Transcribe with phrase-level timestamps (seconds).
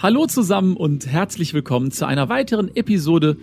[0.00, 3.36] Hallo zusammen und herzlich willkommen zu einer weiteren Episode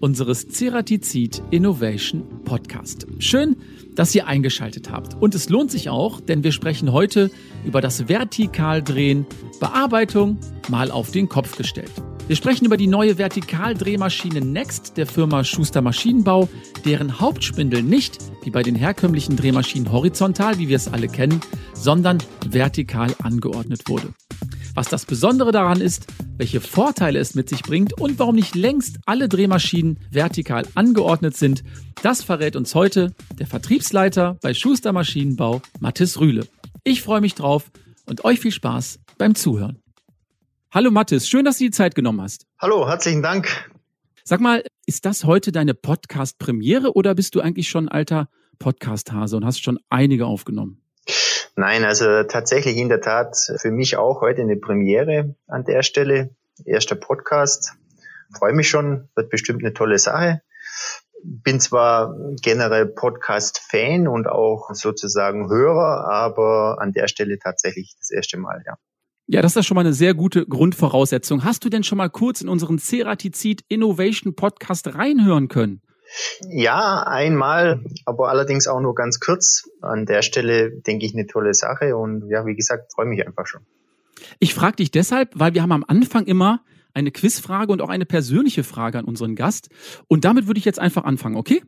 [0.00, 3.06] unseres Ceratizid Innovation Podcast.
[3.20, 3.54] Schön,
[3.94, 5.14] dass ihr eingeschaltet habt.
[5.22, 7.30] Und es lohnt sich auch, denn wir sprechen heute
[7.64, 9.24] über das Vertikaldrehen,
[9.60, 10.38] Bearbeitung
[10.68, 11.92] mal auf den Kopf gestellt.
[12.26, 16.48] Wir sprechen über die neue Vertikaldrehmaschine Next der Firma Schuster Maschinenbau,
[16.84, 21.40] deren Hauptspindel nicht, wie bei den herkömmlichen Drehmaschinen horizontal, wie wir es alle kennen,
[21.72, 22.18] sondern
[22.48, 24.08] vertikal angeordnet wurde.
[24.74, 26.06] Was das Besondere daran ist,
[26.36, 31.64] welche Vorteile es mit sich bringt und warum nicht längst alle Drehmaschinen vertikal angeordnet sind,
[32.02, 36.46] das verrät uns heute der Vertriebsleiter bei Schuster Maschinenbau, Mathis Rühle.
[36.84, 37.70] Ich freue mich drauf
[38.06, 39.82] und euch viel Spaß beim Zuhören.
[40.70, 42.46] Hallo Mathis, schön, dass du die Zeit genommen hast.
[42.60, 43.70] Hallo, herzlichen Dank.
[44.22, 48.28] Sag mal, ist das heute deine Podcast-Premiere oder bist du eigentlich schon alter
[48.60, 50.80] Podcast-Hase und hast schon einige aufgenommen?
[51.60, 56.34] Nein, also tatsächlich in der Tat für mich auch heute eine Premiere an der Stelle.
[56.64, 57.74] Erster Podcast.
[58.34, 60.40] Freue mich schon, wird bestimmt eine tolle Sache.
[61.22, 68.38] Bin zwar generell Podcast-Fan und auch sozusagen Hörer, aber an der Stelle tatsächlich das erste
[68.38, 68.76] Mal, ja.
[69.26, 71.44] Ja, das ist schon mal eine sehr gute Grundvoraussetzung.
[71.44, 75.82] Hast du denn schon mal kurz in unseren Ceratizid Innovation Podcast reinhören können?
[76.48, 79.68] Ja, einmal, aber allerdings auch nur ganz kurz.
[79.80, 83.46] An der Stelle denke ich eine tolle Sache und ja, wie gesagt, freue mich einfach
[83.46, 83.62] schon.
[84.38, 88.06] Ich frage dich deshalb, weil wir haben am Anfang immer eine Quizfrage und auch eine
[88.06, 89.68] persönliche Frage an unseren Gast.
[90.08, 91.62] Und damit würde ich jetzt einfach anfangen, okay?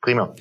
[0.00, 0.34] Prima.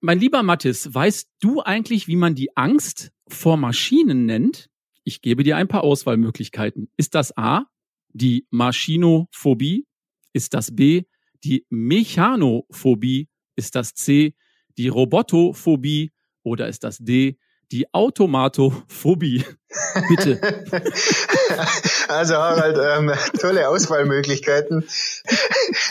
[0.00, 4.68] Mein lieber Mathis, weißt du eigentlich, wie man die Angst vor Maschinen nennt?
[5.02, 6.88] Ich gebe dir ein paar Auswahlmöglichkeiten.
[6.96, 7.64] Ist das A,
[8.12, 9.86] die Maschinophobie?
[10.32, 11.04] Ist das B,
[11.46, 13.28] die Mechanophobie?
[13.54, 14.34] Ist das C,
[14.76, 16.12] die Robotophobie?
[16.42, 17.38] Oder ist das D,
[17.70, 19.44] die Automatophobie?
[20.08, 20.40] Bitte.
[22.08, 24.84] Also Harald, ähm, tolle Auswahlmöglichkeiten.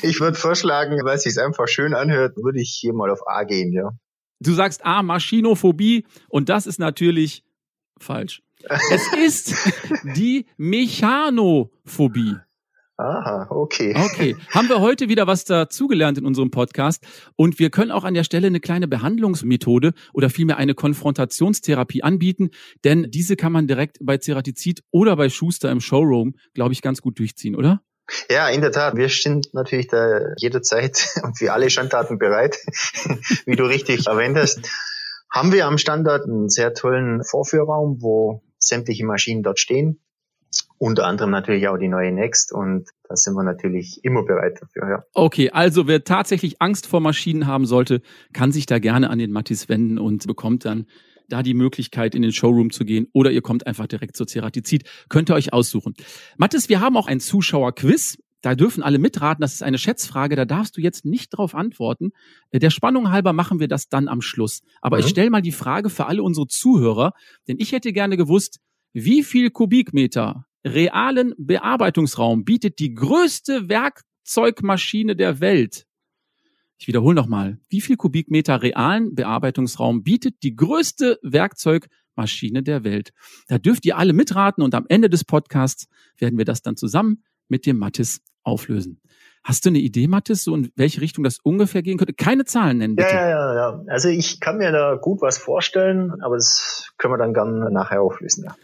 [0.01, 3.43] Ich würde vorschlagen, weil es sich einfach schön anhört, würde ich hier mal auf A
[3.43, 3.91] gehen, ja.
[4.39, 7.43] Du sagst A, Maschinophobie und das ist natürlich
[7.99, 8.41] falsch.
[8.91, 9.55] Es ist
[10.15, 12.35] die Mechanophobie.
[12.97, 13.93] Aha, okay.
[13.93, 14.37] Okay.
[14.51, 18.23] Haben wir heute wieder was dazugelernt in unserem Podcast und wir können auch an der
[18.23, 22.51] Stelle eine kleine Behandlungsmethode oder vielmehr eine Konfrontationstherapie anbieten,
[22.85, 27.01] denn diese kann man direkt bei Ceratizid oder bei Schuster im Showroom, glaube ich, ganz
[27.01, 27.81] gut durchziehen, oder?
[28.29, 28.95] Ja, in der Tat.
[28.95, 32.57] Wir sind natürlich da jederzeit und für alle Schandtaten bereit,
[33.45, 34.61] wie du richtig erwähnt hast.
[35.29, 39.99] Haben wir am Standort einen sehr tollen Vorführraum, wo sämtliche Maschinen dort stehen.
[40.77, 44.89] Unter anderem natürlich auch die neue Next und da sind wir natürlich immer bereit dafür.
[44.89, 45.03] Ja.
[45.13, 48.01] Okay, also wer tatsächlich Angst vor Maschinen haben sollte,
[48.33, 50.85] kann sich da gerne an den Mattis wenden und bekommt dann
[51.29, 54.83] da die Möglichkeit, in den Showroom zu gehen oder ihr kommt einfach direkt zur Ceratizid.
[55.09, 55.93] Könnt ihr euch aussuchen.
[56.37, 58.17] Mathis, wir haben auch ein Zuschauerquiz.
[58.41, 59.41] Da dürfen alle mitraten.
[59.41, 60.35] Das ist eine Schätzfrage.
[60.35, 62.11] Da darfst du jetzt nicht drauf antworten.
[62.53, 64.61] Der Spannung halber machen wir das dann am Schluss.
[64.81, 65.03] Aber mhm.
[65.03, 67.13] ich stelle mal die Frage für alle unsere Zuhörer,
[67.47, 68.59] denn ich hätte gerne gewusst,
[68.93, 75.85] wie viel Kubikmeter realen Bearbeitungsraum bietet die größte Werkzeugmaschine der Welt?
[76.77, 77.59] Ich wiederhole nochmal.
[77.69, 83.11] Wie viel Kubikmeter realen Bearbeitungsraum bietet die größte Werkzeugmaschine der Welt?
[83.47, 85.87] Da dürft ihr alle mitraten und am Ende des Podcasts
[86.17, 88.99] werden wir das dann zusammen mit dem Mathis auflösen.
[89.43, 92.15] Hast du eine Idee, Mathis, so in welche Richtung das ungefähr gehen könnte?
[92.15, 93.13] Keine Zahlen nennen, bitte.
[93.13, 93.83] Ja, ja, ja.
[93.87, 98.01] Also ich kann mir da gut was vorstellen, aber das können wir dann gerne nachher
[98.01, 98.45] auflösen.
[98.45, 98.55] Ja.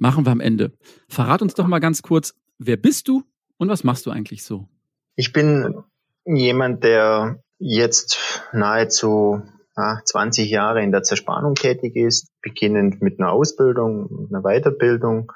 [0.00, 0.72] Machen wir am Ende.
[1.08, 3.22] Verrat uns doch mal ganz kurz, wer bist du
[3.58, 4.66] und was machst du eigentlich so?
[5.14, 5.84] Ich bin
[6.24, 9.42] jemand, der jetzt nahezu
[9.76, 15.32] ja, 20 Jahre in der Zerspannung tätig ist, beginnend mit einer Ausbildung, einer Weiterbildung,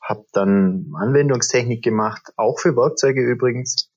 [0.00, 3.90] habe dann Anwendungstechnik gemacht, auch für Werkzeuge übrigens,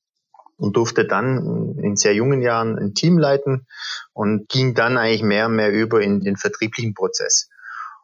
[0.57, 3.67] und durfte dann in sehr jungen Jahren ein Team leiten
[4.11, 7.49] und ging dann eigentlich mehr und mehr über in den vertrieblichen Prozess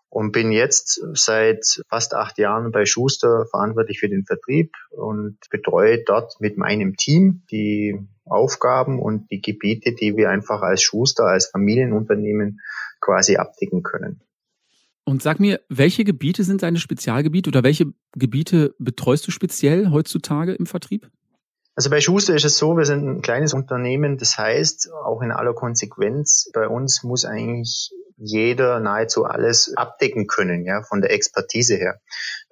[0.09, 6.03] und bin jetzt seit fast acht Jahren bei Schuster verantwortlich für den Vertrieb und betreue
[6.03, 11.47] dort mit meinem Team die Aufgaben und die Gebiete, die wir einfach als Schuster, als
[11.47, 12.59] Familienunternehmen
[13.01, 14.21] quasi abdecken können.
[15.05, 20.53] Und sag mir, welche Gebiete sind deine Spezialgebiete oder welche Gebiete betreust du speziell heutzutage
[20.53, 21.09] im Vertrieb?
[21.75, 25.31] Also bei Schuster ist es so, wir sind ein kleines Unternehmen, das heißt, auch in
[25.31, 31.75] aller Konsequenz, bei uns muss eigentlich jeder nahezu alles abdecken können, ja, von der Expertise
[31.75, 31.99] her.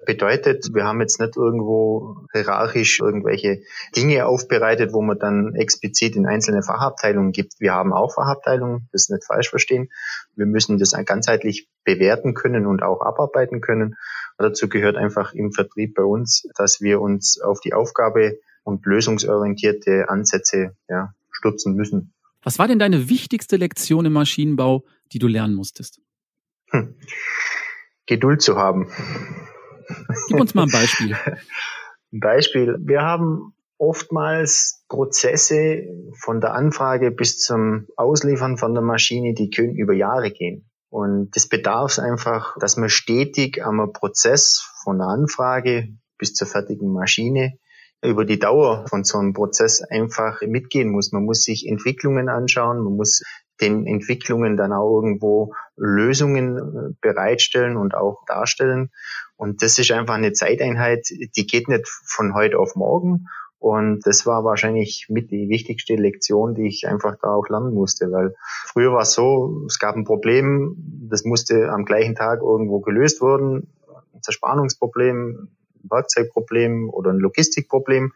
[0.04, 3.62] Bedeutet, wir haben jetzt nicht irgendwo hierarchisch irgendwelche
[3.94, 7.54] Dinge aufbereitet, wo man dann explizit in einzelne Fachabteilungen gibt.
[7.58, 9.90] Wir haben auch Fachabteilungen, das nicht falsch verstehen.
[10.34, 13.96] Wir müssen das ganzheitlich bewerten können und auch abarbeiten können.
[14.38, 20.08] Dazu gehört einfach im Vertrieb bei uns, dass wir uns auf die Aufgabe und lösungsorientierte
[20.08, 22.14] Ansätze ja, stürzen müssen.
[22.42, 26.00] Was war denn deine wichtigste Lektion im Maschinenbau, die du lernen musstest?
[26.70, 26.94] Hm.
[28.06, 28.90] Geduld zu haben.
[30.28, 31.16] Gib uns mal ein Beispiel.
[32.10, 32.78] Ein Beispiel.
[32.80, 35.84] Wir haben oftmals Prozesse
[36.18, 40.70] von der Anfrage bis zum Ausliefern von der Maschine, die können über Jahre gehen.
[40.90, 46.92] Und das bedarf einfach, dass man stetig am Prozess von der Anfrage bis zur fertigen
[46.92, 47.58] Maschine
[48.02, 51.12] über die Dauer von so einem Prozess einfach mitgehen muss.
[51.12, 53.22] Man muss sich Entwicklungen anschauen, man muss
[53.60, 58.90] den Entwicklungen dann auch irgendwo Lösungen äh, bereitstellen und auch darstellen.
[59.36, 63.26] Und das ist einfach eine Zeiteinheit, die geht nicht von heute auf morgen.
[63.60, 68.12] Und das war wahrscheinlich mit die wichtigste Lektion, die ich einfach da auch lernen musste,
[68.12, 68.34] weil
[68.66, 70.76] früher war es so, es gab ein Problem,
[71.10, 73.68] das musste am gleichen Tag irgendwo gelöst werden,
[74.14, 75.48] ein Zerspannungsproblem,
[75.84, 78.12] ein Werkzeugproblem oder ein Logistikproblem.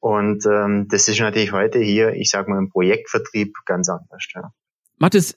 [0.00, 4.24] Und ähm, das ist natürlich heute hier, ich sage mal, im Projektvertrieb ganz anders.
[4.34, 4.52] Ja.
[4.96, 5.36] Mathis,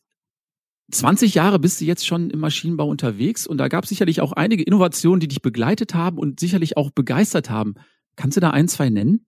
[0.92, 4.34] 20 Jahre bist du jetzt schon im Maschinenbau unterwegs und da gab es sicherlich auch
[4.34, 7.75] einige Innovationen, die dich begleitet haben und sicherlich auch begeistert haben.
[8.16, 9.25] Kannst du da ein, zwei nennen?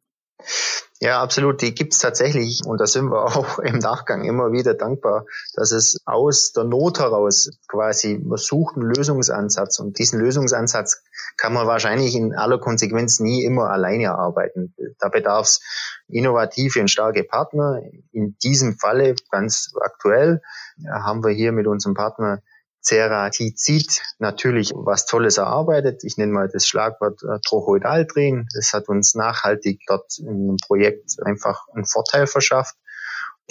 [1.04, 1.62] Ja, absolut.
[1.62, 2.62] Die gibt's tatsächlich.
[2.66, 7.00] Und da sind wir auch im Nachgang immer wieder dankbar, dass es aus der Not
[7.00, 9.80] heraus quasi, man sucht einen Lösungsansatz.
[9.80, 11.04] Und diesen Lösungsansatz
[11.36, 14.74] kann man wahrscheinlich in aller Konsequenz nie immer alleine erarbeiten.
[14.98, 15.60] Da bedarf es
[16.08, 17.82] innovative und starke Partner.
[18.14, 20.42] In diesem Falle ganz aktuell
[20.90, 22.42] haben wir hier mit unserem Partner
[22.84, 26.04] Ceratizid natürlich was Tolles erarbeitet.
[26.04, 28.48] Ich nenne mal das Schlagwort äh, Trochoidal drehen.
[28.54, 32.76] Das hat uns nachhaltig dort in einem Projekt einfach einen Vorteil verschafft,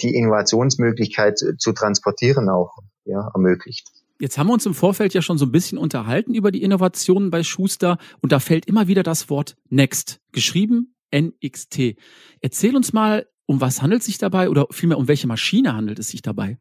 [0.01, 3.87] die Innovationsmöglichkeit zu transportieren auch ja, ermöglicht.
[4.19, 7.31] Jetzt haben wir uns im Vorfeld ja schon so ein bisschen unterhalten über die Innovationen
[7.31, 11.95] bei Schuster und da fällt immer wieder das Wort Next, geschrieben NXT.
[12.39, 15.99] Erzähl uns mal, um was handelt es sich dabei oder vielmehr um welche Maschine handelt
[15.99, 16.57] es sich dabei?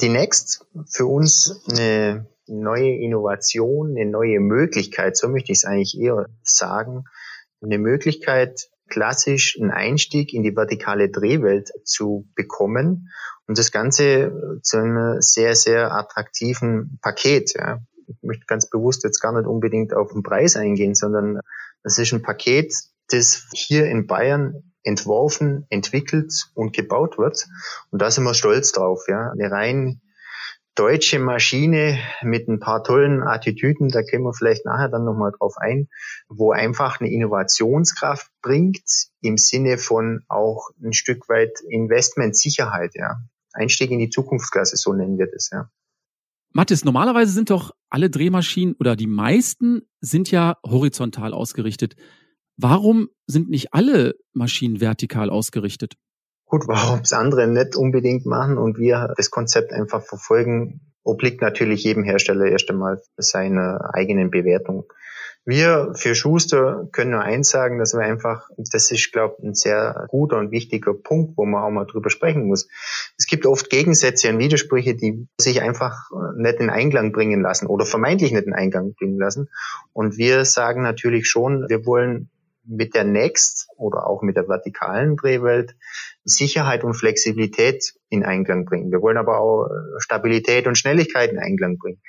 [0.00, 5.98] Die Next für uns eine neue Innovation, eine neue Möglichkeit, so möchte ich es eigentlich
[5.98, 7.04] eher sagen,
[7.60, 13.10] eine Möglichkeit, klassisch einen Einstieg in die vertikale Drehwelt zu bekommen
[13.46, 17.54] und das Ganze zu einem sehr, sehr attraktiven Paket.
[17.54, 17.80] Ja.
[18.06, 21.40] Ich möchte ganz bewusst jetzt gar nicht unbedingt auf den Preis eingehen, sondern
[21.82, 22.74] das ist ein Paket,
[23.08, 27.46] das hier in Bayern entworfen, entwickelt und gebaut wird.
[27.90, 29.04] Und da sind wir stolz drauf.
[29.08, 29.30] Ja.
[29.30, 30.00] Eine rein
[30.74, 35.54] deutsche Maschine mit ein paar tollen Attitüden, da können wir vielleicht nachher dann nochmal drauf
[35.58, 35.88] ein,
[36.28, 38.82] wo einfach eine Innovationskraft bringt
[39.20, 43.16] im Sinne von auch ein Stück weit Investmentsicherheit, ja.
[43.52, 45.68] Einstieg in die Zukunftsklasse, so nennen wir das, ja.
[46.54, 51.96] Mathis, normalerweise sind doch alle Drehmaschinen oder die meisten sind ja horizontal ausgerichtet.
[52.56, 55.94] Warum sind nicht alle Maschinen vertikal ausgerichtet?
[56.46, 61.82] Gut, warum es andere nicht unbedingt machen und wir das Konzept einfach verfolgen, obliegt natürlich
[61.84, 64.84] jedem Hersteller erst einmal seiner eigenen Bewertung.
[65.44, 69.54] Wir für Schuster können nur eins sagen, dass wir einfach, das ist, glaube ich, ein
[69.54, 72.68] sehr guter und wichtiger Punkt, wo man auch mal drüber sprechen muss.
[73.18, 77.86] Es gibt oft Gegensätze und Widersprüche, die sich einfach nicht in Einklang bringen lassen oder
[77.86, 79.48] vermeintlich nicht in Einklang bringen lassen.
[79.92, 82.30] Und wir sagen natürlich schon, wir wollen
[82.64, 85.74] mit der Next oder auch mit der vertikalen Drehwelt
[86.24, 88.90] Sicherheit und Flexibilität in Einklang bringen.
[88.90, 92.00] Wir wollen aber auch äh, Stabilität und Schnelligkeit in Einklang bringen.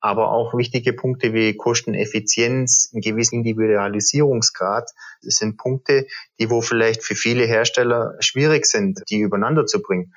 [0.00, 4.90] Aber auch wichtige Punkte wie Kosteneffizienz, einen gewissen Individualisierungsgrad,
[5.22, 6.06] das sind Punkte,
[6.38, 10.12] die wo vielleicht für viele Hersteller schwierig sind, die übereinander zu bringen.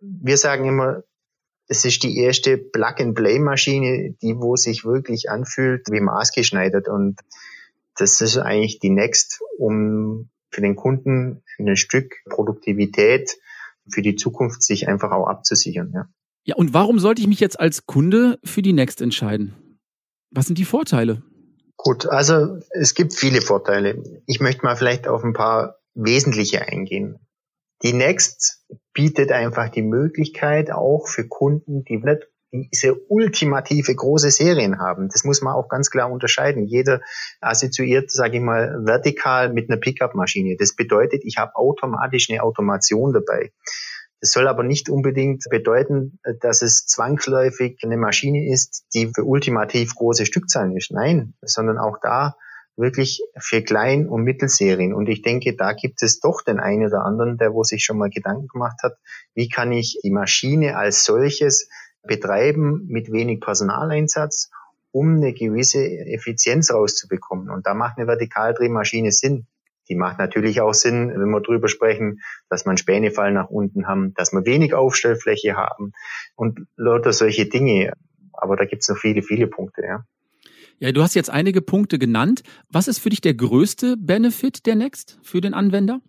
[0.00, 1.02] Wir sagen immer,
[1.68, 7.20] es ist die erste Plug-and-Play-Maschine, die wo sich wirklich anfühlt wie maßgeschneidert und
[8.00, 13.38] das ist eigentlich die Next, um für den Kunden ein Stück Produktivität
[13.92, 15.90] für die Zukunft sich einfach auch abzusichern.
[15.94, 16.08] Ja.
[16.44, 19.78] ja, und warum sollte ich mich jetzt als Kunde für die Next entscheiden?
[20.30, 21.22] Was sind die Vorteile?
[21.76, 24.02] Gut, also es gibt viele Vorteile.
[24.26, 27.18] Ich möchte mal vielleicht auf ein paar wesentliche eingehen.
[27.82, 34.78] Die Next bietet einfach die Möglichkeit auch für Kunden, die nicht diese ultimative große Serien
[34.78, 35.08] haben.
[35.08, 36.66] Das muss man auch ganz klar unterscheiden.
[36.66, 37.00] Jeder
[37.40, 40.56] assoziiert, sage ich mal, vertikal mit einer Pickup-Maschine.
[40.58, 43.52] Das bedeutet, ich habe automatisch eine Automation dabei.
[44.20, 49.94] Das soll aber nicht unbedingt bedeuten, dass es zwangsläufig eine Maschine ist, die für ultimativ
[49.94, 50.90] große Stückzahlen ist.
[50.90, 52.36] Nein, sondern auch da
[52.76, 54.94] wirklich für Klein- und Mittelserien.
[54.94, 57.98] Und ich denke, da gibt es doch den einen oder anderen, der wo sich schon
[57.98, 58.96] mal Gedanken gemacht hat,
[59.34, 61.68] wie kann ich die Maschine als solches
[62.02, 64.50] betreiben mit wenig Personaleinsatz,
[64.92, 67.50] um eine gewisse Effizienz rauszubekommen.
[67.50, 69.46] Und da macht eine Vertikaldrehmaschine Sinn.
[69.88, 74.14] Die macht natürlich auch Sinn, wenn wir drüber sprechen, dass man Spänefall nach unten haben,
[74.14, 75.92] dass wir wenig Aufstellfläche haben
[76.36, 77.92] und lauter solche Dinge.
[78.32, 80.04] Aber da gibt's noch viele, viele Punkte, ja.
[80.78, 82.42] Ja, du hast jetzt einige Punkte genannt.
[82.70, 86.00] Was ist für dich der größte Benefit der Next für den Anwender?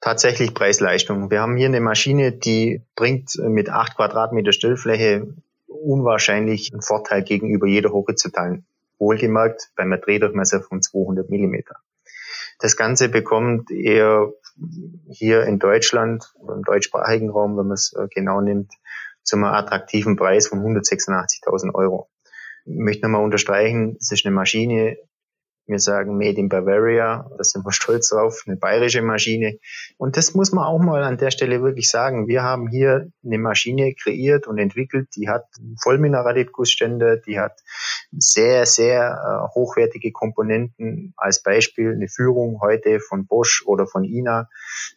[0.00, 1.30] Tatsächlich Preis-Leistung.
[1.30, 5.34] Wir haben hier eine Maschine, die bringt mit acht Quadratmeter Stellfläche
[5.66, 8.64] unwahrscheinlich einen Vorteil gegenüber jeder horizontalen.
[8.98, 11.76] Wohlgemerkt beim Drehdurchmesser von 200 Millimeter.
[12.60, 14.32] Das Ganze bekommt eher
[15.08, 18.72] hier in Deutschland, im deutschsprachigen Raum, wenn man es äh, genau nimmt,
[19.22, 22.08] zum attraktiven Preis von 186.000 Euro.
[22.64, 24.96] Ich möchte nochmal unterstreichen, es ist eine Maschine,
[25.68, 29.58] wir sagen Made in Bavaria, da sind wir stolz drauf, eine bayerische Maschine.
[29.98, 32.26] Und das muss man auch mal an der Stelle wirklich sagen.
[32.26, 35.44] Wir haben hier eine Maschine kreiert und entwickelt, die hat
[35.82, 37.60] Vollmineralitgussstände, die hat
[38.12, 41.12] sehr, sehr äh, hochwertige Komponenten.
[41.18, 44.48] Als Beispiel eine Führung heute von Bosch oder von INA,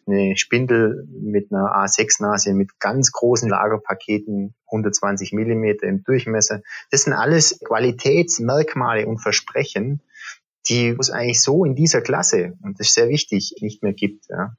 [0.06, 6.62] eine Spindel mit einer A6-Nase mit ganz großen Lagerpaketen, 120 Millimeter im Durchmesser.
[6.90, 10.00] Das sind alles Qualitätsmerkmale und Versprechen,
[10.68, 14.26] die es eigentlich so in dieser Klasse, und das ist sehr wichtig, nicht mehr gibt.
[14.28, 14.56] Ja.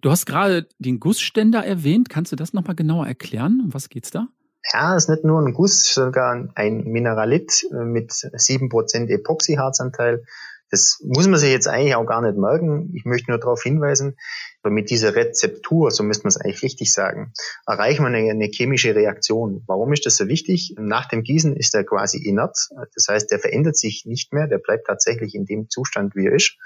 [0.00, 2.08] Du hast gerade den Gussständer erwähnt.
[2.08, 3.60] Kannst du das nochmal genauer erklären?
[3.64, 4.28] Um was geht's da?
[4.72, 10.24] Ja, es ist nicht nur ein Guss, sogar ein Mineralit mit sieben Prozent Epoxyharzanteil.
[10.72, 12.90] Das muss man sich jetzt eigentlich auch gar nicht merken.
[12.94, 14.16] Ich möchte nur darauf hinweisen,
[14.64, 17.34] mit dieser Rezeptur, so müsste man es eigentlich richtig sagen,
[17.66, 19.62] erreichen wir eine, eine, chemische Reaktion.
[19.66, 20.74] Warum ist das so wichtig?
[20.78, 22.56] Nach dem Gießen ist er quasi inert.
[22.94, 24.48] Das heißt, der verändert sich nicht mehr.
[24.48, 26.56] Der bleibt tatsächlich in dem Zustand, wie er ist.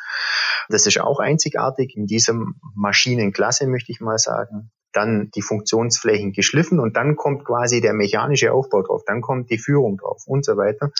[0.68, 2.34] Das ist auch einzigartig in dieser
[2.76, 8.52] Maschinenklasse, möchte ich mal sagen dann die Funktionsflächen geschliffen und dann kommt quasi der mechanische
[8.52, 10.90] Aufbau drauf, dann kommt die Führung drauf und so weiter.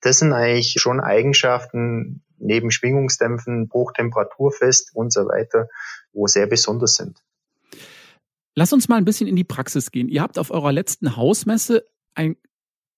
[0.00, 5.68] Das sind eigentlich schon Eigenschaften neben Schwingungsdämpfen, hochtemperaturfest und so weiter,
[6.12, 7.18] wo sehr besonders sind.
[8.54, 10.08] Lass uns mal ein bisschen in die Praxis gehen.
[10.08, 12.36] Ihr habt auf eurer letzten Hausmesse ein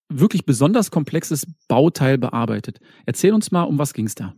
[0.08, 2.80] wirklich besonders komplexes Bauteil bearbeitet.
[3.06, 4.34] Erzähl uns mal, um was ging es da?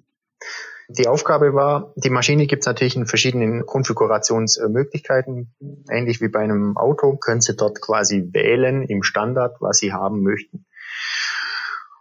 [0.88, 5.52] Die Aufgabe war, die Maschine gibt es natürlich in verschiedenen Konfigurationsmöglichkeiten.
[5.90, 10.23] Ähnlich wie bei einem Auto können Sie dort quasi wählen im Standard, was Sie haben
[10.23, 10.64] möchten.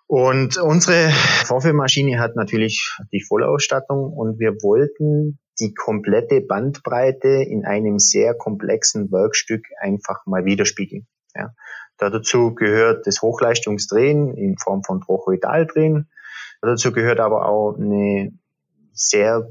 [0.07, 1.09] Und unsere
[1.45, 9.11] Vorführmaschine hat natürlich die Vollausstattung und wir wollten die komplette Bandbreite in einem sehr komplexen
[9.11, 11.07] Werkstück einfach mal widerspiegeln.
[11.33, 11.55] Ja.
[11.97, 16.09] Dazu gehört das Hochleistungsdrehen in Form von Trochoidaldrehen.
[16.61, 18.37] Dazu gehört aber auch eine
[18.95, 19.47] sehr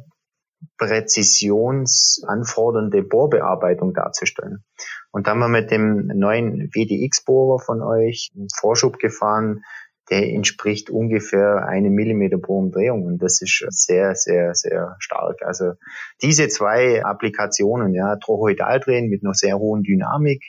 [0.79, 4.65] präzisionsanfordernde Bohrbearbeitung darzustellen.
[5.13, 9.63] Und da haben wir mit dem neuen WDX-Bohrer von euch einen Vorschub gefahren,
[10.11, 15.43] der entspricht ungefähr einem Millimeter pro Umdrehung und das ist sehr, sehr, sehr stark.
[15.43, 15.73] Also
[16.21, 20.43] diese zwei Applikationen, ja, Trochoidaldrehen mit einer sehr hohen Dynamik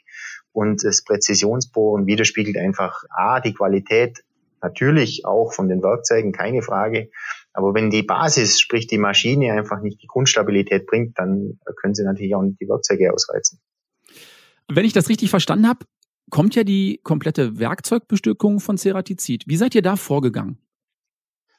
[0.52, 4.24] und das Präzisionsbohren widerspiegelt einfach A, die Qualität
[4.62, 7.10] natürlich auch von den Werkzeugen, keine Frage,
[7.56, 12.04] aber wenn die Basis, sprich die Maschine, einfach nicht die Grundstabilität bringt, dann können sie
[12.04, 13.62] natürlich auch nicht die Werkzeuge ausreizen.
[14.68, 15.86] Wenn ich das richtig verstanden habe,
[16.30, 19.46] kommt ja die komplette Werkzeugbestückung von Ceratizid.
[19.48, 20.58] Wie seid ihr da vorgegangen?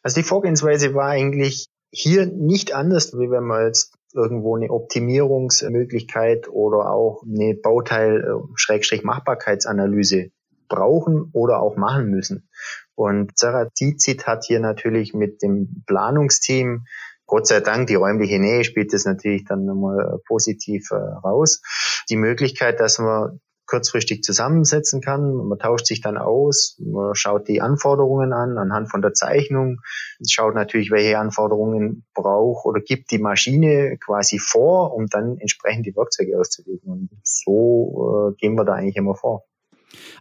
[0.03, 6.49] Also die Vorgehensweise war eigentlich hier nicht anders, wie wenn man jetzt irgendwo eine Optimierungsmöglichkeit
[6.49, 10.33] oder auch eine Bauteil-Machbarkeitsanalyse
[10.69, 12.51] brauchen oder auch machen müssen.
[12.97, 16.85] Und Sarah Tizit hat hier natürlich mit dem Planungsteam
[17.27, 21.61] Gott sei Dank, die räumliche Nähe spielt das natürlich dann nochmal positiv äh, raus.
[22.09, 25.35] Die Möglichkeit, dass man kurzfristig zusammensetzen kann.
[25.35, 29.81] Man tauscht sich dann aus, man schaut die Anforderungen an, anhand von der Zeichnung,
[30.27, 35.97] schaut natürlich, welche Anforderungen braucht oder gibt die Maschine quasi vor, um dann entsprechend die
[35.97, 36.89] Werkzeuge auszulegen.
[36.89, 39.45] Und so äh, gehen wir da eigentlich immer vor.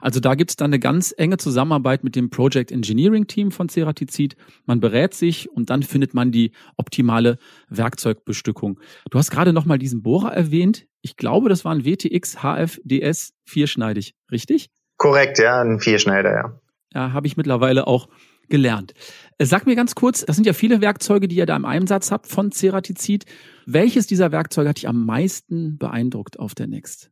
[0.02, 3.70] Also da gibt es dann eine ganz enge Zusammenarbeit mit dem Project Engineering Team von
[3.70, 4.36] Ceratizid.
[4.66, 7.38] Man berät sich und dann findet man die optimale
[7.70, 8.80] Werkzeugbestückung.
[9.10, 10.88] Du hast gerade nochmal diesen Bohrer erwähnt.
[11.02, 14.70] Ich glaube, das war ein WTX HFDS vierschneidig, richtig?
[14.98, 16.60] Korrekt, ja, ein Vierschneider, ja.
[16.94, 18.08] Ja, habe ich mittlerweile auch
[18.48, 18.94] gelernt.
[19.38, 22.12] Äh, sag mir ganz kurz, das sind ja viele Werkzeuge, die ihr da im Einsatz
[22.12, 23.26] habt von Ceratizid.
[23.66, 27.12] Welches dieser Werkzeuge hat dich am meisten beeindruckt auf der Next?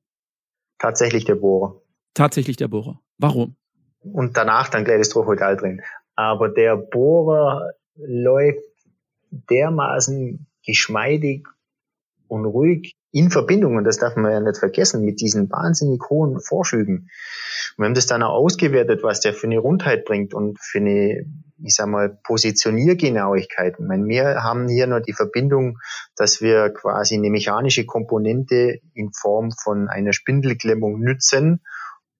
[0.80, 1.83] Tatsächlich der Bohrer
[2.14, 3.00] tatsächlich der Bohrer.
[3.18, 3.56] Warum?
[4.02, 5.82] Und danach dann gleich das Trochoidal drin.
[6.16, 8.64] Aber der Bohrer läuft
[9.32, 11.48] dermaßen geschmeidig
[12.28, 16.40] und ruhig in Verbindung, und das darf man ja nicht vergessen, mit diesen wahnsinnig hohen
[16.40, 17.10] Vorschüben.
[17.78, 20.80] Und wir haben das dann auch ausgewertet, was der für eine Rundheit bringt und für
[20.80, 21.26] eine,
[21.64, 23.76] ich sag mal, Positioniergenauigkeit.
[23.78, 25.78] Ich meine, wir haben hier noch die Verbindung,
[26.16, 31.62] dass wir quasi eine mechanische Komponente in Form von einer Spindelklemmung nützen,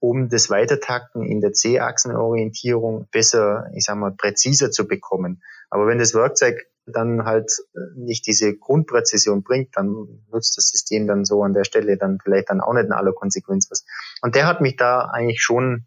[0.04, 5.42] um das Weitertakten in der C-Achsenorientierung besser, ich sag mal, präziser zu bekommen.
[5.70, 11.08] Aber wenn das Werkzeug dann halt äh, nicht diese Grundpräzision bringt, dann nutzt das System
[11.08, 13.86] dann so an der Stelle dann vielleicht dann auch nicht in aller Konsequenz was.
[14.22, 15.86] Und der hat mich da eigentlich schon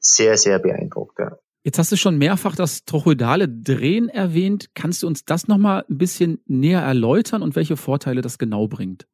[0.00, 1.18] sehr, sehr beeindruckt.
[1.18, 1.38] Ja.
[1.62, 4.68] Jetzt hast du schon mehrfach das trochoidale Drehen erwähnt.
[4.74, 9.06] Kannst du uns das nochmal ein bisschen näher erläutern und welche Vorteile das genau bringt?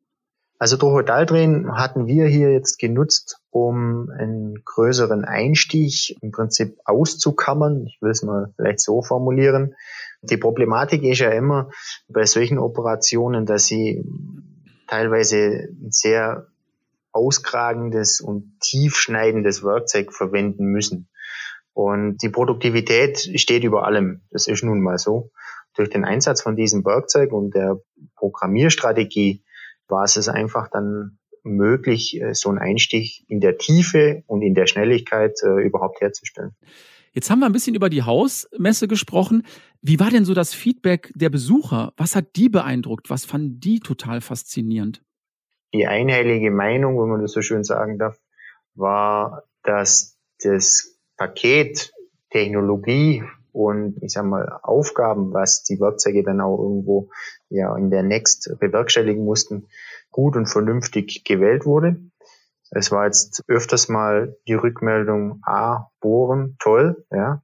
[0.59, 7.87] Also Trochoidaldrehen hatten wir hier jetzt genutzt, um einen größeren Einstieg im Prinzip auszukammern.
[7.87, 9.75] Ich will es mal vielleicht so formulieren.
[10.21, 11.71] Die Problematik ist ja immer
[12.07, 14.05] bei solchen Operationen, dass sie
[14.89, 16.49] teilweise ein sehr
[17.13, 21.09] auskragendes und tiefschneidendes Werkzeug verwenden müssen.
[21.73, 24.21] Und die Produktivität steht über allem.
[24.31, 25.31] Das ist nun mal so.
[25.75, 27.81] Durch den Einsatz von diesem Werkzeug und der
[28.17, 29.43] Programmierstrategie
[29.89, 34.67] war es einfach dann möglich, äh, so einen Einstich in der Tiefe und in der
[34.67, 36.53] Schnelligkeit äh, überhaupt herzustellen.
[37.13, 39.45] Jetzt haben wir ein bisschen über die Hausmesse gesprochen.
[39.81, 41.95] Wie war denn so das Feedback der Besucher?
[41.97, 43.09] Was hat die beeindruckt?
[43.09, 45.03] Was fanden die total faszinierend?
[45.73, 48.19] Die einhellige Meinung, wenn man das so schön sagen darf,
[48.75, 51.93] war, dass das Paket
[52.31, 53.23] Technologie
[53.53, 57.09] und ich sag mal Aufgaben, was die Werkzeuge dann auch irgendwo
[57.49, 59.69] ja in der Next bewerkstelligen mussten,
[60.11, 62.01] gut und vernünftig gewählt wurde.
[62.71, 67.43] Es war jetzt öfters mal die Rückmeldung, ah, bohren, toll, ja,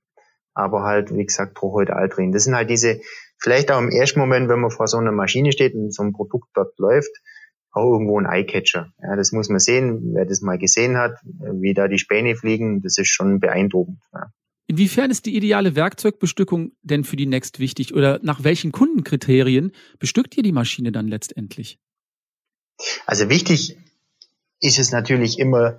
[0.54, 2.32] aber halt, wie gesagt, Trochoidal drehen.
[2.32, 3.00] Das sind halt diese,
[3.38, 6.12] vielleicht auch im ersten Moment, wenn man vor so einer Maschine steht und so ein
[6.12, 7.10] Produkt dort läuft,
[7.70, 8.92] auch irgendwo ein Eyecatcher.
[9.02, 10.12] Ja, das muss man sehen.
[10.14, 14.02] Wer das mal gesehen hat, wie da die Späne fliegen, das ist schon beeindruckend.
[14.12, 14.30] Ja.
[14.66, 20.36] Inwiefern ist die ideale Werkzeugbestückung denn für die Next wichtig oder nach welchen Kundenkriterien bestückt
[20.36, 21.78] ihr die Maschine dann letztendlich?
[23.06, 23.76] Also wichtig
[24.60, 25.78] ist es natürlich immer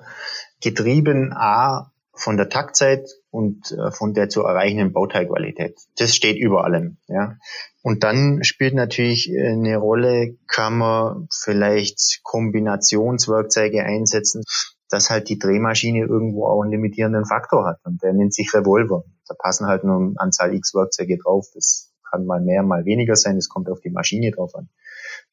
[0.61, 5.79] getrieben, a, von der Taktzeit und äh, von der zu erreichenden Bauteilqualität.
[5.97, 6.97] Das steht über allem.
[7.07, 7.37] Ja.
[7.81, 14.43] Und dann spielt natürlich äh, eine Rolle, kann man vielleicht Kombinationswerkzeuge einsetzen,
[14.89, 17.79] dass halt die Drehmaschine irgendwo auch einen limitierenden Faktor hat.
[17.83, 19.03] Und der nennt sich Revolver.
[19.27, 21.47] Da passen halt nur eine Anzahl X Werkzeuge drauf.
[21.55, 23.37] Das kann mal mehr, mal weniger sein.
[23.37, 24.69] Das kommt auf die Maschine drauf an.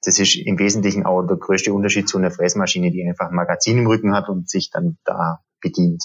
[0.03, 3.79] Das ist im Wesentlichen auch der größte Unterschied zu einer Fräsmaschine, die einfach ein Magazin
[3.79, 6.03] im Rücken hat und sich dann da bedient.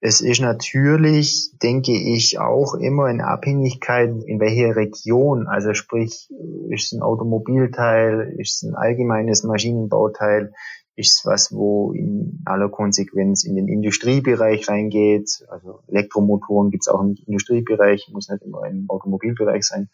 [0.00, 6.28] Es ist natürlich, denke ich, auch immer in Abhängigkeit, in welcher Region, also sprich,
[6.70, 10.52] ist es ein Automobilteil, ist es ein allgemeines Maschinenbauteil,
[10.94, 15.44] ist es was, wo in aller Konsequenz in den Industriebereich reingeht.
[15.48, 19.90] Also Elektromotoren gibt es auch im Industriebereich, muss nicht immer im Automobilbereich sein.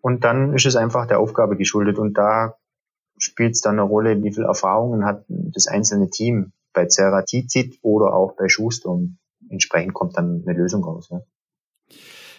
[0.00, 2.54] Und dann ist es einfach der Aufgabe geschuldet und da
[3.18, 8.14] spielt es dann eine Rolle, wie viel Erfahrungen hat das einzelne Team bei Ceratizid oder
[8.14, 11.08] auch bei Schuster und entsprechend kommt dann eine Lösung raus.
[11.10, 11.20] Ja.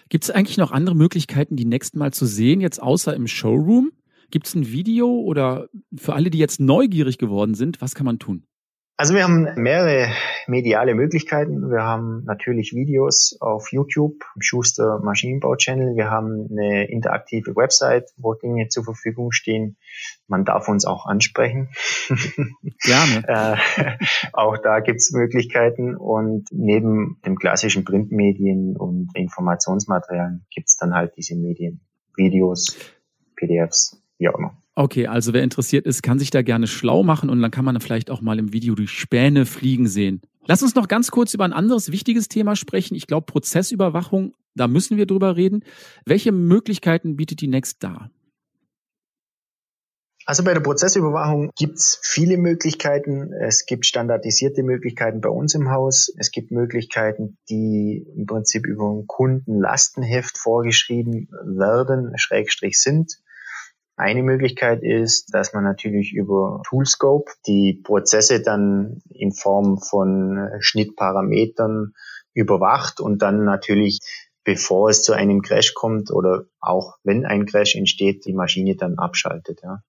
[0.09, 3.91] Gibt es eigentlich noch andere Möglichkeiten, die Next mal zu sehen, jetzt außer im Showroom?
[4.31, 8.19] Gibt es ein Video oder für alle, die jetzt neugierig geworden sind, was kann man
[8.19, 8.45] tun?
[8.99, 10.09] Also wir haben mehrere
[10.45, 11.71] mediale Möglichkeiten.
[11.71, 15.95] Wir haben natürlich Videos auf YouTube, Schuster Maschinenbau Channel.
[15.95, 19.77] Wir haben eine interaktive Website, wo Dinge zur Verfügung stehen.
[20.27, 21.69] Man darf uns auch ansprechen.
[22.83, 23.23] Gerne.
[23.77, 23.97] äh,
[24.33, 25.95] auch da gibt's Möglichkeiten.
[25.95, 31.79] Und neben den klassischen Printmedien und Informationsmaterialien gibt's dann halt diese Medien,
[32.17, 32.77] Videos,
[33.37, 34.61] PDFs, wie auch immer.
[34.79, 37.81] Okay, also wer interessiert ist, kann sich da gerne schlau machen und dann kann man
[37.81, 40.21] vielleicht auch mal im Video die Späne fliegen sehen.
[40.47, 42.95] Lass uns noch ganz kurz über ein anderes wichtiges Thema sprechen.
[42.95, 45.65] Ich glaube, Prozessüberwachung, da müssen wir drüber reden.
[46.05, 48.09] Welche Möglichkeiten bietet die Next da?
[50.25, 53.33] Also bei der Prozessüberwachung gibt's viele Möglichkeiten.
[53.33, 56.09] Es gibt standardisierte Möglichkeiten bei uns im Haus.
[56.17, 63.19] Es gibt Möglichkeiten, die im Prinzip über ein Kundenlastenheft vorgeschrieben werden, Schrägstrich sind.
[63.99, 71.91] Eine Möglichkeit ist, dass man natürlich über Toolscope die Prozesse dann in Form von Schnittparametern
[72.33, 73.99] überwacht und dann natürlich,
[74.45, 78.97] bevor es zu einem Crash kommt oder auch wenn ein Crash entsteht, die Maschine dann
[78.97, 79.59] abschaltet.
[79.63, 79.83] Ja.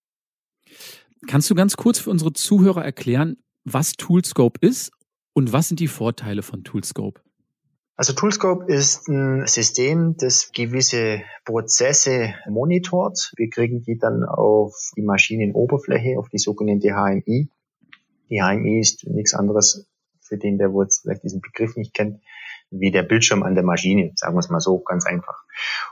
[1.29, 4.90] Kannst du ganz kurz für unsere Zuhörer erklären, was Toolscope ist
[5.35, 7.20] und was sind die Vorteile von Toolscope?
[8.01, 13.31] Also Toolscope ist ein System, das gewisse Prozesse monitort.
[13.37, 17.51] Wir kriegen die dann auf die Maschinenoberfläche, auf die sogenannte HMI.
[18.31, 19.87] Die HMI ist nichts anderes
[20.23, 22.23] für den, der wohl vielleicht diesen Begriff nicht kennt,
[22.71, 25.45] wie der Bildschirm an der Maschine, sagen wir es mal so, ganz einfach.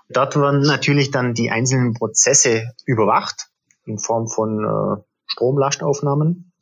[0.08, 3.50] Dort werden natürlich dann die einzelnen Prozesse überwacht
[3.84, 6.54] in Form von äh, Stromlastaufnahmen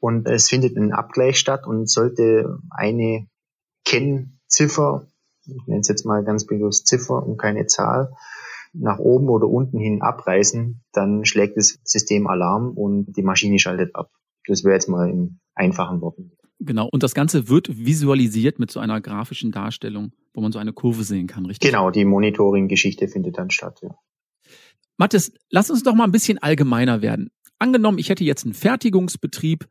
[0.00, 3.26] und es findet ein Abgleich statt und sollte eine
[4.52, 5.06] Kennziffer,
[5.46, 8.12] ich nenne es jetzt mal ganz bewusst Ziffer und keine Zahl,
[8.74, 13.94] nach oben oder unten hin abreißen, dann schlägt das System Alarm und die Maschine schaltet
[13.94, 14.10] ab.
[14.46, 16.32] Das wäre jetzt mal in einfachen Worten.
[16.58, 20.72] Genau, und das Ganze wird visualisiert mit so einer grafischen Darstellung, wo man so eine
[20.72, 21.70] Kurve sehen kann, richtig?
[21.70, 23.94] Genau, die Monitoring-Geschichte findet dann statt, ja.
[24.96, 27.30] Mathis, lass uns doch mal ein bisschen allgemeiner werden.
[27.58, 29.66] Angenommen, ich hätte jetzt einen Fertigungsbetrieb.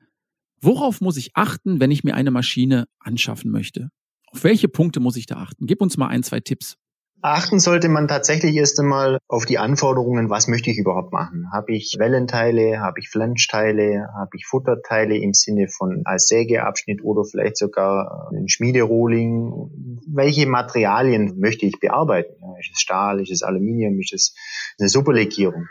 [0.59, 3.89] Worauf muss ich achten, wenn ich mir eine Maschine anschaffen möchte?
[4.31, 5.65] Auf welche Punkte muss ich da achten?
[5.67, 6.77] Gib uns mal ein, zwei Tipps.
[7.23, 11.51] Achten sollte man tatsächlich erst einmal auf die Anforderungen, was möchte ich überhaupt machen?
[11.53, 17.23] Habe ich Wellenteile, habe ich Flanschteile, habe ich Futterteile im Sinne von als Sägeabschnitt oder
[17.23, 19.99] vielleicht sogar ein Schmiederohling?
[20.07, 22.33] Welche Materialien möchte ich bearbeiten?
[22.59, 24.35] Ist es Stahl, ist es Aluminium, ist es
[24.79, 25.67] eine Superlegierung?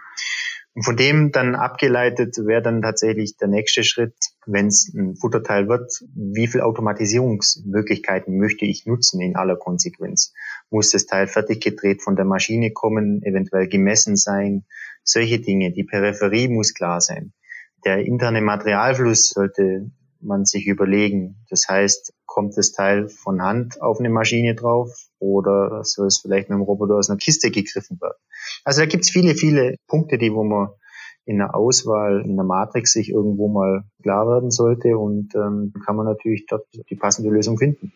[0.74, 4.14] Und von dem dann abgeleitet wäre dann tatsächlich der nächste Schritt,
[4.46, 10.32] wenn es ein Futterteil wird, wie viel Automatisierungsmöglichkeiten möchte ich nutzen in aller Konsequenz?
[10.70, 14.64] Muss das Teil fertig gedreht von der Maschine kommen, eventuell gemessen sein?
[15.02, 15.72] Solche Dinge.
[15.72, 17.32] Die Peripherie muss klar sein.
[17.84, 21.44] Der interne Materialfluss sollte man sich überlegen.
[21.48, 26.48] Das heißt, kommt das Teil von Hand auf eine Maschine drauf oder soll es vielleicht
[26.48, 28.18] mit einem Roboter aus einer Kiste gegriffen werden?
[28.64, 30.70] Also da gibt's viele, viele Punkte, die wo man
[31.26, 35.94] in der Auswahl, in der Matrix sich irgendwo mal klar werden sollte und ähm, kann
[35.94, 37.92] man natürlich dort die passende Lösung finden.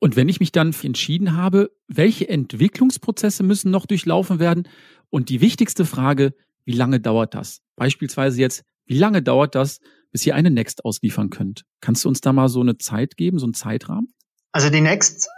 [0.00, 4.66] Und wenn ich mich dann entschieden habe, welche Entwicklungsprozesse müssen noch durchlaufen werden?
[5.10, 7.60] Und die wichtigste Frage, wie lange dauert das?
[7.76, 9.78] Beispielsweise jetzt, wie lange dauert das,
[10.10, 11.64] bis ihr eine Next ausliefern könnt?
[11.80, 14.12] Kannst du uns da mal so eine Zeit geben, so einen Zeitrahmen?
[14.50, 15.28] Also die Next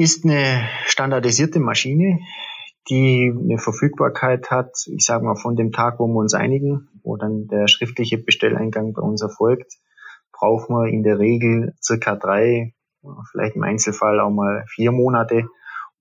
[0.00, 2.20] ist eine standardisierte Maschine,
[2.88, 7.18] die eine Verfügbarkeit hat, ich sage mal von dem Tag, wo wir uns einigen, wo
[7.18, 9.74] dann der schriftliche Bestelleingang bei uns erfolgt,
[10.32, 12.72] brauchen wir in der Regel circa drei,
[13.30, 15.44] vielleicht im Einzelfall auch mal vier Monate,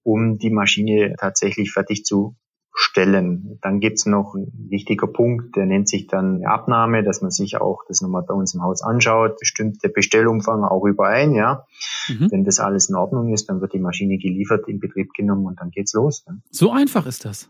[0.03, 2.37] um die Maschine tatsächlich fertig zu
[2.73, 3.59] stellen.
[3.61, 7.83] Dann gibt's noch ein wichtiger Punkt, der nennt sich dann Abnahme, dass man sich auch
[7.89, 9.37] das nochmal bei uns im Haus anschaut.
[9.41, 11.65] Stimmt der Bestellumfang auch überein, ja?
[12.09, 12.31] Mhm.
[12.31, 15.59] Wenn das alles in Ordnung ist, dann wird die Maschine geliefert, in Betrieb genommen und
[15.59, 16.25] dann geht's los.
[16.49, 17.49] So einfach ist das.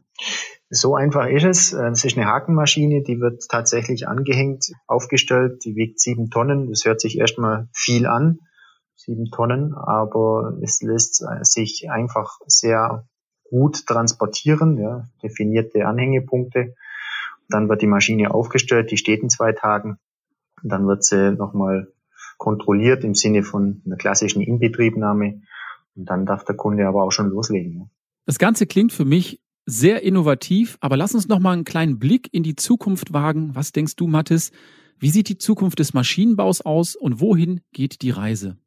[0.69, 1.73] So einfach ist es.
[1.73, 6.69] Es ist eine Hakenmaschine, die wird tatsächlich angehängt, aufgestellt, die wiegt sieben Tonnen.
[6.69, 8.39] Das hört sich erstmal viel an,
[8.95, 13.07] sieben Tonnen, aber es lässt sich einfach sehr
[13.49, 16.75] gut transportieren, ja, definierte Anhängepunkte.
[17.49, 19.97] Dann wird die Maschine aufgestellt, die steht in zwei Tagen.
[20.61, 21.87] Dann wird sie nochmal
[22.39, 25.41] kontrolliert im Sinne von einer klassischen Inbetriebnahme.
[25.95, 27.73] Und dann darf der Kunde aber auch schon loslegen.
[27.73, 27.89] Ja.
[28.25, 32.29] Das Ganze klingt für mich sehr innovativ, aber lass uns noch mal einen kleinen Blick
[32.31, 33.51] in die Zukunft wagen.
[33.53, 34.51] Was denkst du, Mathis?
[34.97, 38.57] Wie sieht die Zukunft des Maschinenbaus aus und wohin geht die Reise?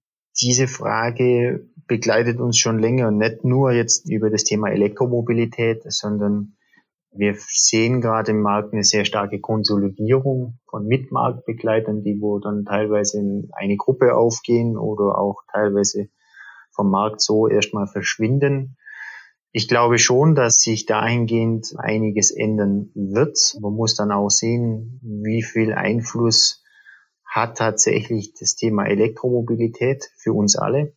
[0.41, 6.57] Diese Frage begleitet uns schon länger und nicht nur jetzt über das Thema Elektromobilität, sondern
[7.15, 13.19] wir sehen gerade im Markt eine sehr starke Konsolidierung von Mitmarktbegleitern, die wo dann teilweise
[13.19, 16.09] in eine Gruppe aufgehen oder auch teilweise
[16.71, 18.77] vom Markt so erstmal verschwinden.
[19.53, 23.39] Ich glaube schon, dass sich dahingehend einiges ändern wird.
[23.61, 26.65] Man muss dann auch sehen, wie viel Einfluss
[27.27, 30.95] hat tatsächlich das Thema Elektromobilität für uns alle.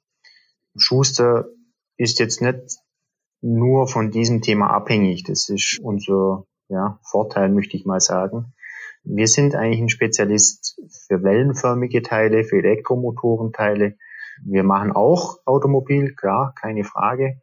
[0.78, 1.50] Schuster
[1.98, 2.78] ist jetzt nicht
[3.46, 5.24] nur von diesem Thema abhängig.
[5.24, 8.54] Das ist unser ja, Vorteil, möchte ich mal sagen.
[9.04, 13.98] Wir sind eigentlich ein Spezialist für wellenförmige Teile, für Elektromotorenteile.
[14.44, 17.40] Wir machen auch Automobil, klar, keine Frage.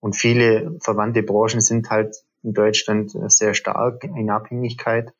[0.00, 5.14] Und viele verwandte Branchen sind halt in Deutschland sehr stark in Abhängigkeit.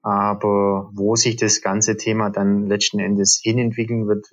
[0.00, 4.26] Aber wo sich das ganze Thema dann letzten Endes hinentwickeln wird,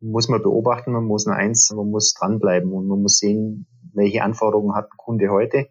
[0.00, 4.74] muss man beobachten, man muss eins, man muss dranbleiben und man muss sehen, welche Anforderungen
[4.74, 5.68] hat ein Kunde heute,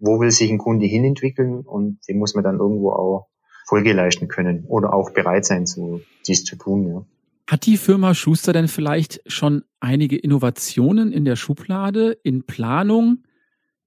[0.00, 3.28] wo will sich ein Kunde hinentwickeln und dem muss man dann irgendwo auch
[3.66, 6.88] Folge leisten können oder auch bereit sein, so, dies zu tun.
[6.88, 7.04] Ja.
[7.46, 13.24] Hat die Firma Schuster denn vielleicht schon einige Innovationen in der Schublade, in Planung,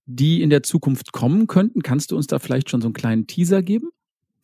[0.05, 1.81] die in der Zukunft kommen könnten?
[1.81, 3.89] Kannst du uns da vielleicht schon so einen kleinen Teaser geben?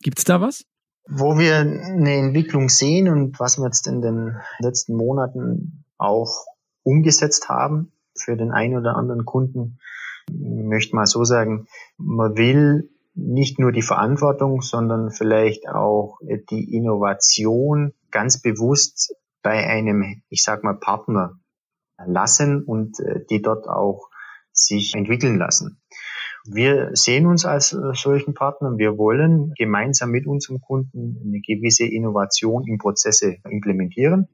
[0.02, 0.64] Gibt's da was?
[1.08, 6.46] Wo wir eine Entwicklung sehen und was wir jetzt in den letzten Monaten auch
[6.82, 9.78] umgesetzt haben für den einen oder anderen Kunden.
[10.30, 16.18] Möchte mal so sagen, man will nicht nur die Verantwortung, sondern vielleicht auch
[16.50, 21.38] die Innovation ganz bewusst bei einem, ich sag mal, Partner
[22.06, 24.08] lassen und äh, die dort auch
[24.52, 25.80] sich entwickeln lassen.
[26.44, 28.78] Wir sehen uns als äh, solchen Partner.
[28.78, 34.28] Wir wollen gemeinsam mit unserem Kunden eine gewisse Innovation in Prozesse implementieren.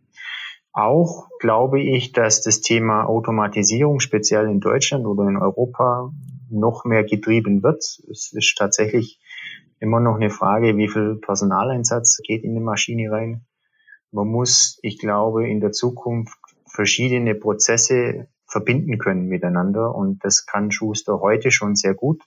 [0.75, 6.13] Auch glaube ich, dass das Thema Automatisierung speziell in Deutschland oder in Europa
[6.51, 7.85] noch mehr getrieben wird.
[8.11, 9.21] Es ist tatsächlich
[9.79, 13.47] immer noch eine Frage, wie viel Personaleinsatz geht in die Maschine rein.
[14.11, 20.73] Man muss, ich glaube, in der Zukunft verschiedene Prozesse verbinden können miteinander und das kann
[20.73, 22.21] Schuster heute schon sehr gut.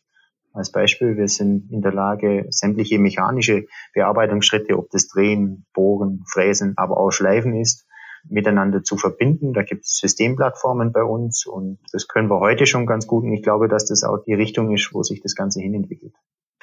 [0.53, 6.73] Als Beispiel, wir sind in der Lage, sämtliche mechanische Bearbeitungsschritte, ob das Drehen, Bohren, Fräsen,
[6.77, 7.86] aber auch Schleifen ist,
[8.29, 9.53] miteinander zu verbinden.
[9.53, 13.33] Da gibt es Systemplattformen bei uns und das können wir heute schon ganz gut und
[13.33, 16.13] ich glaube, dass das auch die Richtung ist, wo sich das Ganze hinentwickelt.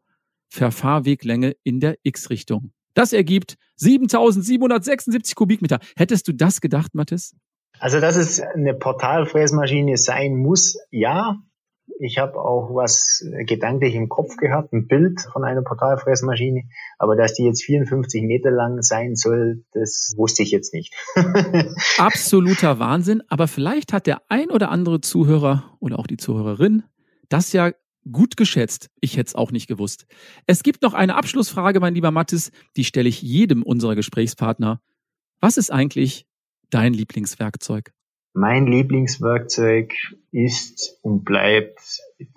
[0.49, 2.71] Verfahrweglänge in der X-Richtung.
[2.93, 5.79] Das ergibt 7.776 Kubikmeter.
[5.97, 7.36] Hättest du das gedacht, Mathis?
[7.79, 11.41] Also, dass es eine Portalfräsmaschine sein muss, ja.
[11.99, 16.63] Ich habe auch was gedanklich im Kopf gehabt, ein Bild von einer Portalfräsmaschine,
[16.97, 20.93] aber dass die jetzt 54 Meter lang sein soll, das wusste ich jetzt nicht.
[21.97, 26.84] Absoluter Wahnsinn, aber vielleicht hat der ein oder andere Zuhörer oder auch die Zuhörerin
[27.29, 27.71] das ja
[28.12, 28.89] gut geschätzt.
[29.01, 30.05] Ich hätte es auch nicht gewusst.
[30.45, 34.81] Es gibt noch eine Abschlussfrage, mein lieber Mathis, die stelle ich jedem unserer Gesprächspartner.
[35.39, 36.27] Was ist eigentlich
[36.69, 37.91] dein Lieblingswerkzeug?
[38.38, 39.93] Mein Lieblingswerkzeug
[40.34, 41.80] ist und bleibt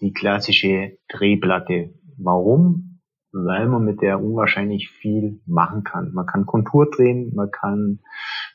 [0.00, 1.92] die klassische Drehplatte.
[2.16, 3.00] Warum?
[3.32, 6.12] Weil man mit der unwahrscheinlich viel machen kann.
[6.12, 7.98] Man kann Kontur drehen, man kann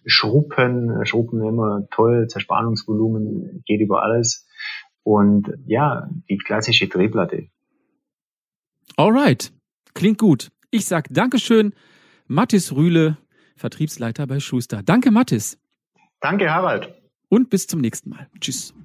[0.06, 4.48] Schruppen, Schruppen immer toll, Zerspannungsvolumen geht über alles.
[5.04, 7.50] Und ja, die klassische Drehplatte.
[8.96, 9.52] Alright,
[9.94, 10.50] klingt gut.
[10.72, 11.74] Ich sag Dankeschön,
[12.26, 13.18] Mathis Rühle,
[13.58, 14.82] Vertriebsleiter bei Schuster.
[14.82, 15.60] Danke, Mathis.
[16.22, 17.03] Danke, Harald
[17.34, 18.28] und bis zum nächsten Mal.
[18.40, 18.76] Tschüss.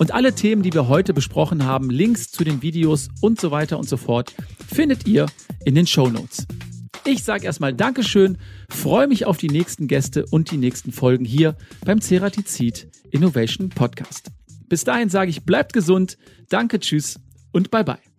[0.00, 3.78] Und alle Themen, die wir heute besprochen haben, Links zu den Videos und so weiter
[3.78, 4.34] und so fort,
[4.66, 5.26] findet ihr
[5.66, 6.46] in den Show Notes.
[7.04, 8.38] Ich sage erstmal Dankeschön,
[8.70, 14.28] freue mich auf die nächsten Gäste und die nächsten Folgen hier beim Ceratizid Innovation Podcast.
[14.70, 16.16] Bis dahin sage ich, bleibt gesund,
[16.48, 17.20] danke, tschüss
[17.52, 18.09] und bye bye.